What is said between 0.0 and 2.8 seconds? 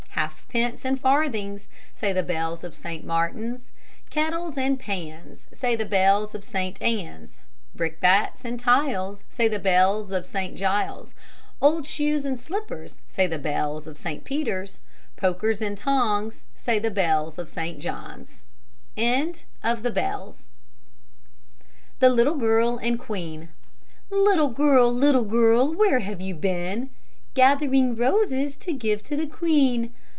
"Halfpence and farthings," Say the bells of